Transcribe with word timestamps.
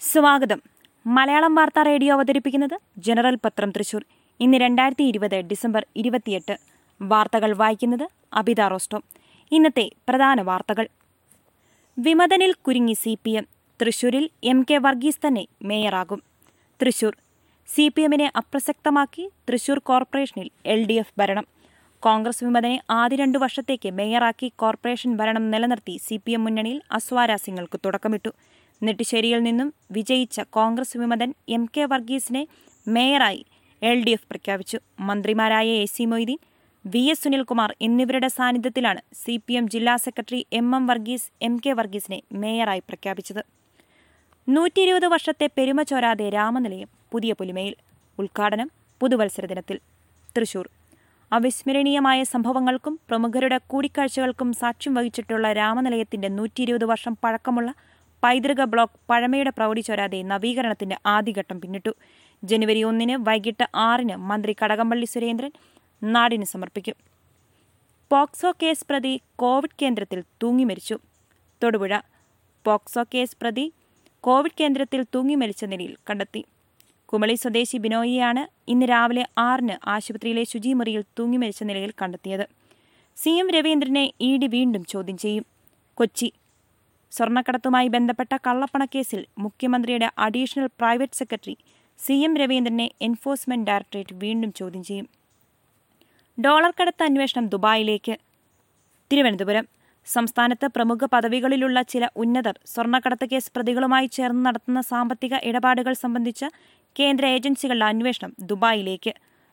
സ്വാഗതം. 0.00 0.62
മലയാളം 1.06 1.54
വാർത്താ 1.54 1.82
റേഡിയോ 1.82 2.14
അവതരിപ്പിക്കുന്നത് 2.14 2.78
ജനറൽ 2.98 3.38
പത്രം 3.44 3.70
തൃശൂർ. 3.70 4.04
ഇന്ന് 4.40 4.56
രണ്ടായിരത്തി 4.56 5.02
ഇരുപത് 5.02 5.40
ഡിസംബർ 5.40 5.86
ഇരുപത്തിയെട്ട്. 5.96 6.58
വാർത്തകൾ 7.02 7.56
വായിക്കുന്നത് 7.56 8.08
അബിത 8.32 8.60
റോസ്റ്റോ. 8.60 9.00
ഇന്നത്തെ 9.52 9.90
പ്രധാന 10.08 10.42
വാർത്തകൾ. 10.42 10.88
വിമതനിൽ 11.98 12.52
കുരുങ്ങി 12.52 12.92
സി 12.92 13.18
പി 13.24 13.30
എം 13.30 13.46
തൃശൂരിൽ 13.82 14.30
എം 14.44 14.66
കെ 14.70 14.78
വർഗീസ് 14.78 15.26
തന്നെ 15.26 15.46
മേയറാകും. 15.62 16.22
തൃശൂർ. 16.82 17.16
സി 17.66 17.88
പി 17.88 18.02
എമ്മിനെ 18.02 18.32
അപ്രസക്തമാക്കി 18.36 19.30
തൃശൂർ 19.48 19.78
കോർപ്പറേഷനിൽ 19.78 20.50
എൽ 20.66 20.86
ഡി 20.86 20.92
എഫ് 20.92 21.14
ഭരണം. 21.18 21.44
കോൺഗ്രസ് 22.00 22.44
വിമതനെ 22.44 22.80
ആദ്യ 22.90 23.16
രണ്ടു 23.16 23.38
വർഷത്തേക്ക് 23.38 23.90
മേയറാക്കി 23.90 24.52
കോർപ്പറേഷൻ 24.56 25.16
ഭരണം 25.16 25.50
നിലനിർത്തി 25.50 25.96
സി 25.96 26.20
പി 26.24 26.32
എം 26.32 26.44
മുന്നണിയിൽ 26.44 26.82
അസ്വാരാസ്യങ്ങൾക്ക് 26.92 27.80
തുടക്കമിട്ടു. 27.84 28.30
നെട്ടിശ്ശേരിയിൽ 28.82 29.42
നിന്നും 29.42 29.74
വിജയിച്ച 29.90 30.40
കോൺഗ്രസ് 30.40 30.98
വിമതൻ 30.98 31.34
എം 31.48 31.68
കെ 31.76 31.84
വർഗീസിനെ 31.84 32.46
മേയറായി 32.88 33.44
എൽ 33.82 34.04
ഡി 34.04 34.10
എഫ് 34.10 34.26
പ്രഖ്യാപിച്ചു. 34.30 34.78
മന്ത്രിമാരായ 35.00 35.68
A 35.68 35.84
C 35.84 36.04
Moideen 36.04 36.38
V 36.86 36.98
S 36.98 37.22
Sunilkumar 37.24 37.76
എന്നിവരുടെ 37.82 38.28
സാന്നിധ്യത്തിലാണ് 38.28 39.00
സി 39.14 39.40
പി 39.46 39.52
എം 39.52 39.68
ജില്ലാ 39.68 39.96
secretary 39.96 40.46
M 40.52 40.76
M 40.76 40.86
Varghese 40.86 41.30
M 41.42 41.60
K 41.66 41.72
വർഗീസിനെ 41.72 42.22
മേയറായി 42.32 42.78
പ്രഖ്യാപിച്ചത്. 42.78 43.42
നൂറ്റി 44.48 44.80
ഇരുപത് 44.80 45.06
വർഷത്തെ 45.06 45.46
പെരുമ 45.58 45.82
ചോരാതെ 45.82 46.30
രാമനിലയം 46.30 46.88
പുതിയ 47.12 47.32
പുലിമയിൽ. 47.32 47.74
ഉദ്ഘാടനം 48.18 48.70
പുതുവത്സര 49.00 49.46
ദിനത്തിൽ. 49.46 49.80
തൃശൂർ. 50.36 50.68
അവിസ്മരണീയമായ 51.32 52.22
സംഭവങ്ങൾക്കും 52.22 53.00
പ്രമുഖരുടെ 53.08 53.60
കൂടിക്കാഴ്ചകൾക്കും 53.66 54.52
സാക്ഷ്യം 54.52 54.94
വഹിച്ചിട്ടുള്ള 54.94 55.52
രാമനിലയത്തിന്റെ 55.52 56.28
നൂറ്റി 56.28 56.62
ഇരുപത് 56.62 56.84
വർഷം 56.84 57.16
പഴക്കമുള്ള 57.24 57.74
പൈതൃക 58.22 58.64
ബ്ലോക്ക് 58.64 58.92
പഴമയുടെ 59.10 59.50
പ്രൗഢി 59.50 59.80
ചോരാതെ 59.80 60.22
നവീകരണത്തിന്റെ 60.22 60.96
ആദ്യഘട്ടം 61.06 61.60
പിന്നിട്ടു. 61.60 61.94
ജനുവരി 62.44 62.82
ഒന്നിന് 62.82 63.16
വൈകിട്ട് 63.28 63.66
ആറിന് 63.74 64.16
മന്ത്രി 64.16 64.56
കടകംപള്ളി 64.62 65.04
സുരേന്ദ്രൻ 65.04 65.52
നാടിന് 66.02 66.44
സമർപ്പിക്കും. 66.44 66.94
പോക്സോ 68.10 68.52
കേസ് 68.62 68.86
പ്രതി 68.90 69.20
കോവിഡ് 69.36 69.76
കേന്ദ്രത്തിൽ 69.82 70.24
തൂങ്ങി 70.42 70.64
മരിച്ചു. 70.64 70.98
തൊടുപുഴ. 71.62 71.98
പോക്സോ 72.64 73.04
കേസ് 73.14 73.36
പ്രതി 73.42 73.72
കോവിഡ് 74.20 74.52
കേന്ദ്രത്തിൽ 74.60 75.06
തൂങ്ങി 75.14 75.34
മരിച്ച 75.34 75.64
നിലയിൽ 75.64 75.96
കണ്ടെത്തി. 76.10 76.44
കുമളി 77.06 77.34
സ്വദേശി 77.34 77.76
ബിനോയിയാണ് 77.76 78.70
ഇന്ന് 78.70 78.86
രാവിലെ 78.86 79.26
ആറിന് 79.38 79.88
ആശുപത്രിയിലെ 79.88 80.44
ശുചിമുറിയിൽ 80.44 81.04
തൂങ്ങി 81.18 81.36
മരിച്ച 81.36 81.62
നിലയിൽ 81.62 81.92
കണ്ടെത്തിയത്. 82.02 82.48
സി 83.16 83.30
എം 83.30 83.50
രവീന്ദ്രനെ 83.50 84.12
ഇ 84.20 84.36
ഡി 84.36 84.46
വീണ്ടും 84.46 84.84
ചോദ്യം 84.84 85.16
ചെയ്യും. 85.16 85.46
കൊച്ചി. 85.94 86.32
സ്വർണക്കടത്തുമായി 87.12 87.88
ബന്ധപ്പെട്ട 87.88 88.36
കള്ളപ്പണക്കേസിൽ 88.46 89.26
മുഖ്യമന്ത്രിയുടെ 89.38 90.10
additional 90.18 90.66
private 90.66 91.14
secretary 91.14 91.56
C 91.98 92.12
M 92.12 92.36
രവീന്ദ്രനെ 92.36 92.90
എൻഫോഴ്സ്മെന്റ് 93.02 93.70
ഡയറക്ടറേറ്റ് 93.70 94.14
വീണ്ടും 94.14 94.52
ചോദ്യം 94.52 94.82
ചെയ്യും. 94.82 95.08
ഡോളർ 96.38 96.72
കടത്ത് 96.80 97.02
അന്വേഷണം 97.02 97.46
ദുബായിലേക്ക്. 97.48 98.18
തിരുവനന്തപുരം. 99.12 99.66
സംസ്ഥാനത്ത് 100.06 100.66
പ്രമുഖ 100.66 101.04
പദവികളിലുള്ള 101.04 101.82
ചില 101.82 102.08
ഉന്നതർ 102.16 102.58
സ്വർണക്കടത്ത് 102.66 103.26
കേസ് 103.28 103.52
പ്രതികളുമായി 103.56 104.06
ചേർന്ന് 104.06 104.46
നടത്തുന്ന 104.46 104.80
സാമ്പത്തിക 104.80 105.34
ഇടപാടുകൾ 105.42 105.92
സംബന്ധിച്ച 105.92 106.44
കേന്ദ്ര 106.98 107.26
ഏജൻസികളുടെ 107.26 107.84
അന്വേഷണം 107.84 108.34
ദുബായിലേക്ക്. 108.40 109.12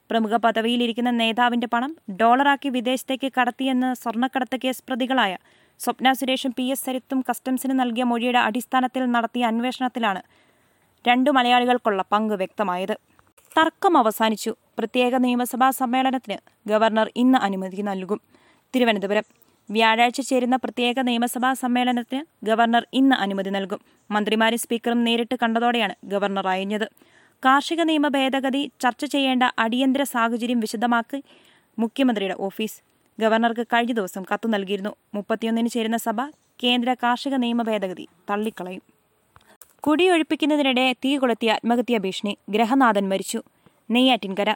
പ്രമുഖ 0.09 0.35
പദവിയിലിരിക്കുന്ന 0.35 1.09
നേതാവിന്റെ 1.11 1.67
പണം 1.67 1.97
ഡോളറാക്കി 2.21 2.69
വിദേശത്തേക്ക് 2.69 3.31
കടത്തിയെന്ന 3.39 3.93
സ്വർണക്കടത്ത് 3.93 4.57
കേസ് 4.63 4.83
പ്രതികളായ 4.87 5.37
സ്വപ്ന 5.79 6.13
സുരേഷും 6.13 6.53
പി 6.57 6.63
എസ് 6.63 6.85
സരിത്തും 6.85 7.23
കസ്റ്റംസിന് 7.29 7.79
നൽകിയ 7.79 8.03
മൊഴിയുടെ 8.03 8.39
അടിസ്ഥാനത്തിൽ 8.39 9.05
നടത്തിയ 9.05 9.45
അന്വേഷണത്തിലാണ് 9.45 10.21
രണ്ടു 11.07 11.31
മലയാളികൾക്കുള്ള 11.31 12.01
പങ്ക് 12.11 12.33
വ്യക്തമായത്. 12.33 12.97
തർക്കം 13.57 13.97
അവസാനിച്ചു. 13.97 14.55
പ്രത്യേക 14.77 15.15
നിയമസഭാ 15.15 15.69
സമ്മേളനത്തിന് 15.69 16.69
ഗവർണർ 16.69 17.11
ഇന്ന് 17.15 17.37
അനുമതി 17.37 17.81
നൽകും. 17.81 18.21
തിരുവനന്തപുരം. 18.75 19.23
വ്യാഴാഴ്ച 19.69 20.21
ചേരുന്ന 20.21 20.55
പ്രത്യേക 20.55 20.99
നിയമസഭാ 20.99 21.53
സമ്മേളനത്തിന് 21.53 22.45
ഗവർണർ 22.45 22.87
ഇന്ന് 22.93 23.15
അനുമതി 23.15 23.49
നൽകും. 23.49 23.79
മന്ത്രിമാരും 24.11 24.59
സ്പീക്കറും 24.59 25.03
നേരിട്ട് 25.03 25.35
കണ്ടതോടെയാണ് 25.35 25.95
ഗവർണർ 26.03 26.47
അയഞ്ഞത്. 26.47 26.87
കാർഷിക 27.45 27.81
നിയമ 27.81 28.07
ഭേദഗതി 28.07 28.71
ചർച്ച 28.81 29.05
ചെയ്യേണ്ട 29.05 29.43
അടിയന്തര 29.59 30.03
സാഹചര്യം 30.03 30.59
വിശദമാക്കി 30.59 31.23
മുഖ്യമന്ത്രിയുടെ 31.79 32.35
ഓഫീസ്. 32.39 32.81
ഗവർണർക്ക് 33.19 33.63
കഴിഞ്ഞ 33.63 33.93
ദിവസം 33.93 34.23
കത്ത് 34.33 34.53
നൽകിയിരുന്നു. 34.53 34.95
മുപ്പത്തിയൊന്നിന് 35.13 35.69
ചേരുന്ന 35.69 35.97
സഭ 35.97 36.21
കേന്ദ്ര 36.63 36.93
കാർഷിക 36.93 37.35
നിയമ 37.35 37.61
ഭേദഗതി 37.61 38.07
തള്ളിക്കളയും. 38.29 38.81
കുടിയൊഴിപ്പിക്കുന്നതിനിടെ 39.79 40.95
തീ 41.05 41.17
കൊളുത്തിയ 41.17 41.51
ആത്മഹത്യാ 41.51 41.97
ഭീഷണി 41.97 42.37
ഗ്രഹനാഥൻ 42.49 43.09
മരിച്ചു. 43.09 43.43
നെയ്യാറ്റിൻകര. 43.91 44.49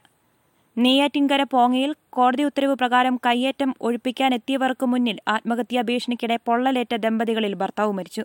നെയ്യാറ്റിൻകര 0.78 1.44
പോങ്ങയിൽ 1.44 1.96
കോടതി 2.10 2.44
ഉത്തരവ് 2.44 2.76
പ്രകാരം 2.76 3.16
കയ്യേറ്റം 3.26 3.76
ഒഴിപ്പിക്കാനെത്തിയവർക്ക് 3.82 4.86
മുന്നിൽ 4.86 5.18
ആത്മഹത്യാ 5.28 5.82
ഭീഷണിക്കിടെ 5.82 6.40
പൊള്ളലേറ്റ 6.46 6.96
ദമ്പതികളിൽ 6.96 7.54
ഭർത്താവ് 7.54 7.92
മരിച്ചു. 7.92 8.24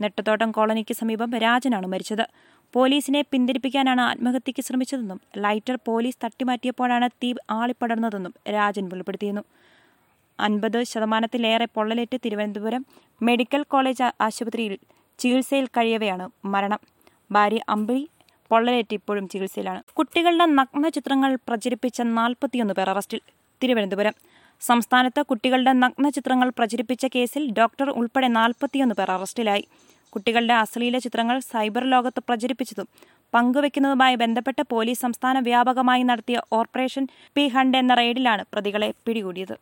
നെട്ടത്തോട്ടം 0.00 0.50
കോളനിക്ക് 0.50 0.94
സമീപം 0.94 1.38
രാജനാണ് 1.38 1.86
മരിച്ചത്. 1.86 2.26
പോലീസിനെ 2.74 3.24
പിന്തിരിപ്പിക്കാനാണ് 3.30 4.00
ആത്മഹത്യയ്ക്ക് 4.00 4.62
ശ്രമിച്ചതെന്നും 4.62 5.20
ലൈറ്റർ 5.36 5.78
പോലീസ് 5.86 6.18
തട്ടിമാറ്റിയപ്പോഴാണ് 6.24 7.10
തീ 7.22 7.34
ആളിപ്പടർന്നതെന്നും 7.50 8.34
രാജൻ 8.54 8.88
വെളിപ്പെടുത്തിയിരുന്നു. 8.88 9.42
അൻപത് 10.40 10.82
ശതമാനത്തിലേറെ 10.82 11.66
പൊള്ളലേറ്റ് 11.74 12.18
തിരുവനന്തപുരം 12.24 12.86
മെഡിക്കൽ 13.22 13.62
കോളേജ് 13.68 14.02
ആശുപത്രിയിൽ 14.20 14.78
ചികിത്സയിൽ 15.18 15.66
കഴിയവെയാണ് 15.66 16.28
മരണം. 16.44 16.80
ഭാര്യ 17.30 17.60
അമ്പിളി 17.68 18.08
പൊള്ളലേറ്റ് 18.50 18.94
ഇപ്പോഴും 18.94 19.28
ചികിത്സയിലാണ്. 19.28 19.82
കുട്ടികളുടെ 19.92 20.46
നഗ്ന 20.58 20.88
ചിത്രങ്ങൾ 20.88 21.30
പ്രചരിപ്പിച്ച 21.48 22.00
നാൽപ്പത്തിയൊന്ന് 22.02 22.74
പേർ 22.74 22.90
അറസ്റ്റിൽ. 22.90 23.20
തിരുവനന്തപുരം 23.62 24.14
സംസ്ഥാനത്ത് 24.60 25.22
കുട്ടികളുടെ 25.22 25.72
നഗ്ന 25.72 26.08
ചിത്രങ്ങൾ 26.08 26.48
പ്രചരിപ്പിച്ച 26.58 27.06
കേസിൽ 27.14 27.52
ഡോക്ടർ 27.58 27.90
ഉൾപ്പെടെ 27.90 28.28
നാൽപ്പത്തിയൊന്ന് 28.28 28.94
പേർ 28.94 29.10
അറസ്റ്റിലായി. 29.10 29.64
കുട്ടികളുടെ 30.14 30.54
അശ്ലീല 30.62 30.98
ചിത്രങ്ങൾ 31.04 31.36
സൈബർ 31.52 31.84
ലോകത്ത് 31.94 32.20
പ്രചരിപ്പിച്ചതും 32.28 32.88
പങ്കുവെക്കുന്നതുമായി 33.34 34.16
ബന്ധപ്പെട്ട് 34.22 34.62
പോലീസ് 34.72 35.02
സംസ്ഥാന 35.04 35.38
വ്യാപകമായി 35.48 36.02
നടത്തിയ 36.10 36.40
ഓപ്പറേഷൻ 36.58 37.04
പി 37.36 37.44
ഹണ്ട് 37.54 37.76
എന്ന 37.78 37.94
റെയ്ഡിലാണ് 37.94 38.42
പ്രതികളെ 38.52 38.90
പിടികൂടിയത്. 39.06 39.54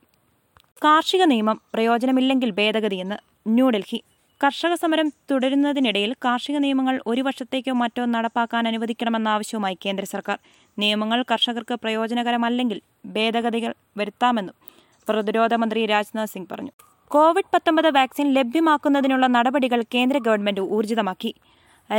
കാർഷിക 0.84 1.22
നിയമം 1.32 1.58
പ്രയോജനമില്ലെങ്കിൽ 1.74 2.50
ഭേദഗതിയെന്ന് 2.50 3.16
ന്യൂഡൽഹി. 3.56 4.00
കർഷക 4.40 4.74
സമരം 4.74 5.08
തുടരുന്നതിനിടയിൽ 5.30 6.12
കാർഷിക 6.24 6.56
നിയമങ്ങൾ 6.56 6.96
ഒരു 7.06 7.22
വർഷത്തേക്കോ 7.22 7.74
മറ്റോ 7.82 8.04
നടപ്പാക്കാൻ 8.14 8.68
അനുവദിക്കണമെന്ന 8.68 9.28
ആവശ്യവുമായി 9.28 9.76
കേന്ദ്ര 9.84 10.04
സർക്കാർ. 10.14 10.38
നിയമങ്ങൾ 10.78 11.22
കർഷകർക്ക് 11.30 11.74
പ്രയോജനകരമല്ലെങ്കിൽ 11.74 12.78
ഭേദഗതികൾ 13.16 13.74
വരുത്താമെന്നും 14.00 14.56
പ്രതിരോധ 15.08 15.54
മന്ത്രി 15.54 15.86
രാജ്നാഥ് 15.86 16.32
സിംഗ് 16.34 16.50
പറഞ്ഞു. 16.52 16.72
കോവിഡ് 17.12 17.50
പത്തൊമ്പത് 17.54 17.94
വാക്സിൻ 17.94 18.32
ലഭ്യമാക്കുന്നതിനുള്ള 18.32 19.26
നടപടികൾ 19.26 19.82
കേന്ദ്ര 19.82 20.18
ഗവൺമെന്റ് 20.18 20.60
ഊർജിതമാക്കി. 20.60 21.34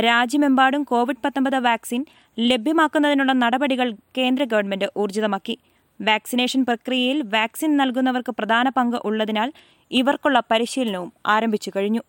രാജ്യമെമ്പാടും 0.00 0.82
കോവിഡ് 0.82 1.16
പത്തൊമ്പത് 1.24 1.56
വാക്സിൻ 1.56 2.06
ലഭ്യമാക്കുന്നതിനുള്ള 2.38 3.32
നടപടികൾ 3.32 3.92
കേന്ദ്ര 4.18 4.44
ഗവൺമെന്റ് 4.44 4.84
ഊർജിതമാക്കി. 4.96 5.58
വാക്സിനേഷൻ 6.00 6.64
പ്രക്രിയയിൽ 6.64 7.22
വാക്സിൻ 7.22 7.76
നൽകുന്നവർക്ക് 7.76 8.32
പ്രധാന 8.32 8.68
പങ്ക് 8.68 8.96
ഉള്ളതിനാൽ 9.04 9.52
ഇവർക്കുള്ള 9.90 10.42
പരിശീലനവും 10.50 11.12
ആരംഭിച്ചു 11.26 11.72
കഴിഞ്ഞു. 11.76 12.00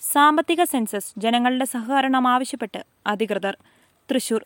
സാമ്പത്തിക 0.00 0.64
സെൻസസ് 0.64 1.12
ജനങ്ങളുടെ 1.18 1.64
സഹകരണം 1.64 2.28
ആവശ്യപ്പെട്ട് 2.28 2.84
അധികൃതർ. 3.06 3.56
തൃശൂർ. 4.10 4.44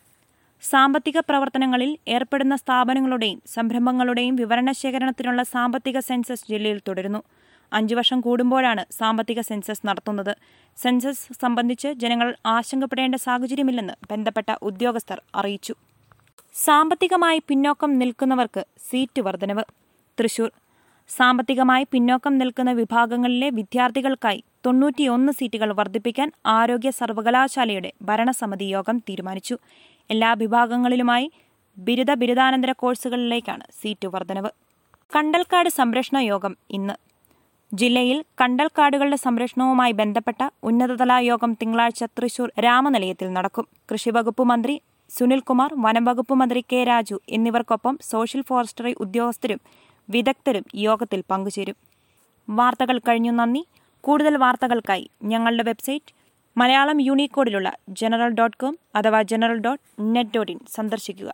സാമ്പത്തിക 0.61 1.17
പ്രവർത്തനങ്ങളിൽ 1.19 1.97
ഏർപ്പെടുന്ന 2.07 2.55
സ്ഥാപനങ്ങളുടെയും 2.55 3.41
സംരംഭങ്ങളുടെയും 3.47 4.35
വിവരണ 4.35 4.71
ശേഖരണത്തിനുള്ള 4.71 5.43
സാമ്പത്തിക 5.43 5.99
സെൻസസ് 5.99 6.45
ജില്ലയിൽ 6.49 6.81
തുടരുന്നു. 6.87 7.23
അഞ്ചു 7.73 7.95
വർഷം 7.95 8.21
കൂടുമ്പോഴാണ് 8.21 8.85
സാമ്പത്തിക 8.93 9.41
സെൻസസ് 9.41 9.87
നടത്തുന്നത്. 9.87 10.37
സെൻസസ് 10.77 11.33
സംബന്ധിച്ച് 11.41 11.87
ജനങ്ങൾ 11.87 12.35
ആശങ്കപ്പെടേണ്ട 12.45 13.15
സാഹചര്യമില്ലെന്ന് 13.15 13.93
ബന്ധപ്പെട്ട 14.11 14.55
ഉദ്യോഗസ്ഥർ 14.61 15.21
അറിയിച്ചു. 15.35 15.75
സാമ്പത്തികമായി 16.53 17.41
പിന്നോക്കം 17.47 17.99
നിൽക്കുന്നവർക്ക് 17.99 18.65
സീറ്റ് 18.89 19.21
വർധനവ്. 19.21 19.63
തൃശൂർ. 20.19 20.51
സാമ്പത്തികമായി 21.07 21.87
പിന്നോക്കം 21.91 22.37
നിൽക്കുന്ന 22.37 22.71
വിഭാഗങ്ങളിലെ 22.71 23.49
വിദ്യാർത്ഥികൾക്കായി 23.49 24.43
തൊണ്ണൂറ്റിയൊന്ന് 24.65 25.31
സീറ്റുകൾ 25.31 25.73
വർദ്ധിപ്പിക്കാൻ 25.73 26.31
ആരോഗ്യ 26.45 26.91
സർവകലാശാലയുടെ 26.91 27.93
ഭരണസമിതി 28.01 28.65
യോഗം 28.65 28.99
തീരുമാനിച്ചു. 28.99 29.57
എല്ലാ 30.09 30.33
വിഭാഗങ്ങളിലുമായി 30.33 31.31
ബിരുദ 31.77 32.13
ബിരുദാനന്തര 32.13 32.71
കോഴ്സുകളിലേക്കാണ് 32.71 33.63
സീറ്റ് 33.81 34.07
വർധനവ്. 34.07 34.49
കണ്ടൽക്കാട് 35.15 35.69
സംരക്ഷണ 35.69 36.17
യോഗം 36.17 36.57
ഇന്ന്. 36.69 37.04
ജില്ലയിൽ 37.73 38.23
കണ്ടൽക്കാടുകളുടെ 38.41 39.15
സംരക്ഷണവുമായി 39.15 39.91
ബന്ധപ്പെട്ട 39.91 40.49
ഉന്നതതല 40.63 41.13
യോഗം 41.13 41.53
തിങ്കളാഴ്ച 41.53 42.03
തൃശൂർ 42.03 42.51
രാമനിലയത്തിൽ 42.59 43.33
നടക്കും. 43.33 43.67
കൃഷിവകുപ്പ് 43.91 44.43
മന്ത്രി 44.43 44.81
സുനിൽകുമാർ 45.09 45.71
വനംവകുപ്പ് 45.73 46.33
മന്ത്രി 46.33 46.65
കെ 46.73 46.83
രാജു 46.83 47.19
എന്നിവർക്കൊപ്പം 47.29 47.99
സോഷ്യൽ 48.01 48.41
ഫോറസ്ട്രി 48.41 48.95
ഉദ്യോഗസ്ഥരും 48.99 49.59
വിദഗ്ധരും 50.09 50.65
യോഗത്തിൽ 50.75 51.23
പങ്കുചേരും. 51.31 51.77
വാർത്തകൾ 52.49 52.99
കഴിഞ്ഞു. 52.99 53.31
നന്ദി. 53.31 53.63
കൂടുതൽ 54.01 54.37
വാർത്തകൾക്കായി 54.37 55.09
ഞങ്ങളുടെ 55.23 55.63
വെബ്സൈറ്റ് 55.63 56.13
മലയാളം 56.57 57.01
യൂണിക്കോഡിലുള്ള 57.01 57.69
ജനറൽ 57.89 58.27
ഡോട്ട് 58.27 58.57
കോം 58.57 58.77
അഥവാ 58.95 59.21
general 59.21 59.57
dot 59.59 59.83
net 60.15 60.29
dot 60.35 60.51
in 60.51 60.59
സന്ദർശിക്കുക. 60.75 61.29